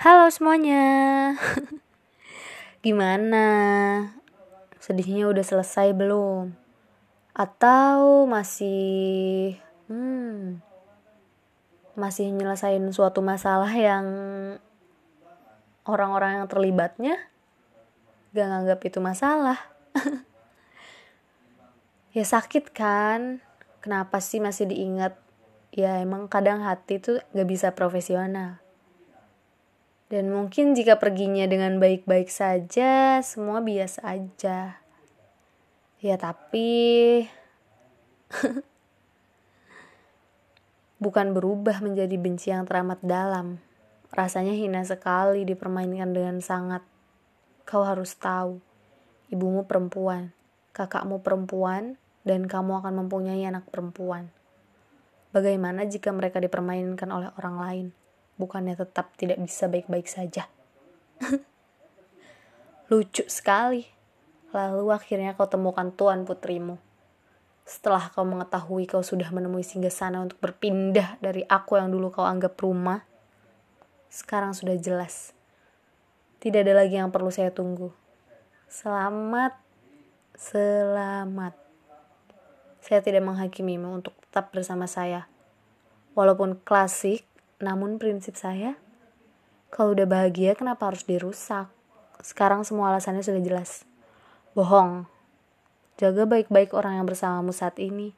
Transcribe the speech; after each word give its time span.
Halo 0.00 0.32
semuanya. 0.32 1.36
Gimana? 2.88 3.44
Sedihnya 4.80 5.28
udah 5.28 5.44
selesai 5.44 5.92
belum? 5.92 6.56
Atau 7.36 8.24
masih 8.24 9.60
hmm, 9.92 10.56
Masih 12.00 12.32
nyelesain 12.32 12.80
suatu 12.96 13.20
masalah 13.20 13.68
yang 13.76 14.08
Orang-orang 15.84 16.40
yang 16.40 16.48
terlibatnya 16.48 17.20
Gak 18.32 18.48
nganggap 18.48 18.80
itu 18.80 19.04
masalah? 19.04 19.60
Ya 22.16 22.24
sakit 22.24 22.72
kan? 22.72 23.44
Kenapa 23.84 24.24
sih 24.24 24.40
masih 24.40 24.64
diingat? 24.64 25.12
Ya 25.76 26.00
emang 26.00 26.24
kadang 26.24 26.64
hati 26.64 27.04
tuh 27.04 27.20
gak 27.36 27.44
bisa 27.52 27.76
profesional 27.76 28.64
dan 30.10 30.26
mungkin 30.34 30.74
jika 30.74 30.98
perginya 30.98 31.46
dengan 31.46 31.78
baik-baik 31.78 32.34
saja, 32.34 33.22
semua 33.22 33.62
biasa 33.62 34.02
aja. 34.02 34.82
Ya 36.02 36.16
tapi 36.18 36.66
bukan 41.04 41.30
berubah 41.30 41.78
menjadi 41.78 42.18
benci 42.18 42.50
yang 42.50 42.66
teramat 42.66 42.98
dalam. 43.06 43.62
Rasanya 44.10 44.50
hina 44.50 44.82
sekali 44.82 45.46
dipermainkan 45.46 46.10
dengan 46.10 46.42
sangat. 46.42 46.82
Kau 47.62 47.86
harus 47.86 48.10
tahu, 48.18 48.58
ibumu 49.30 49.62
perempuan, 49.62 50.34
kakakmu 50.74 51.22
perempuan, 51.22 51.94
dan 52.26 52.50
kamu 52.50 52.82
akan 52.82 53.06
mempunyai 53.06 53.46
anak 53.46 53.70
perempuan. 53.70 54.26
Bagaimana 55.30 55.86
jika 55.86 56.10
mereka 56.10 56.42
dipermainkan 56.42 57.06
oleh 57.14 57.30
orang 57.38 57.56
lain? 57.62 57.86
Bukannya 58.40 58.72
tetap 58.80 59.12
tidak 59.20 59.36
bisa 59.44 59.68
baik-baik 59.68 60.08
saja. 60.08 60.48
Lucu 62.90 63.28
sekali. 63.28 63.84
Lalu 64.50 64.90
akhirnya 64.90 65.36
kau 65.36 65.46
temukan 65.46 65.92
tuan 65.92 66.24
putrimu. 66.24 66.80
Setelah 67.62 68.10
kau 68.10 68.26
mengetahui 68.26 68.90
kau 68.90 69.04
sudah 69.04 69.30
menemui 69.30 69.62
singgah 69.62 69.94
sana 69.94 70.18
untuk 70.18 70.42
berpindah 70.42 71.22
dari 71.22 71.46
aku 71.46 71.78
yang 71.78 71.92
dulu 71.94 72.10
kau 72.10 72.26
anggap 72.26 72.58
rumah, 72.58 73.06
sekarang 74.10 74.50
sudah 74.50 74.74
jelas. 74.74 75.30
Tidak 76.42 76.66
ada 76.66 76.82
lagi 76.82 76.98
yang 76.98 77.14
perlu 77.14 77.30
saya 77.30 77.54
tunggu. 77.54 77.94
Selamat, 78.66 79.54
selamat. 80.34 81.54
Saya 82.82 83.06
tidak 83.06 83.22
menghakimimu 83.22 84.02
untuk 84.02 84.18
tetap 84.18 84.50
bersama 84.50 84.90
saya. 84.90 85.30
Walaupun 86.18 86.58
klasik, 86.66 87.22
namun 87.60 88.00
prinsip 88.00 88.34
saya, 88.40 88.80
kalau 89.70 89.94
udah 89.94 90.08
bahagia 90.08 90.58
kenapa 90.58 90.90
harus 90.90 91.06
dirusak? 91.06 91.70
Sekarang 92.24 92.66
semua 92.66 92.90
alasannya 92.90 93.22
sudah 93.22 93.38
jelas. 93.38 93.84
Bohong. 94.56 95.06
Jaga 96.00 96.26
baik-baik 96.26 96.74
orang 96.74 96.98
yang 96.98 97.06
bersamamu 97.06 97.52
saat 97.54 97.78
ini. 97.78 98.16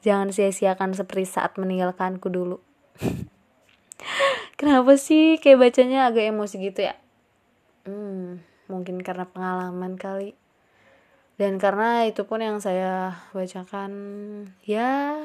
Jangan 0.00 0.30
sia-siakan 0.30 0.96
seperti 0.96 1.26
saat 1.26 1.58
meninggalkanku 1.60 2.32
dulu. 2.32 2.62
Kenapa 4.58 4.94
sih 4.96 5.36
kayak 5.42 5.60
bacanya 5.60 6.08
agak 6.08 6.30
emosi 6.30 6.54
gitu 6.62 6.80
ya? 6.86 6.94
Hmm, 7.84 8.40
mungkin 8.70 9.02
karena 9.04 9.28
pengalaman 9.28 10.00
kali. 10.00 10.32
Dan 11.34 11.58
karena 11.58 12.06
itu 12.06 12.22
pun 12.24 12.38
yang 12.38 12.62
saya 12.62 13.26
bacakan 13.34 13.92
ya 14.62 15.18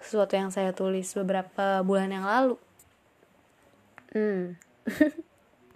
sesuatu 0.00 0.34
yang 0.34 0.50
saya 0.50 0.72
tulis 0.72 1.12
beberapa 1.14 1.84
bulan 1.86 2.10
yang 2.10 2.26
lalu. 2.26 2.56
Hmm. 4.10 4.58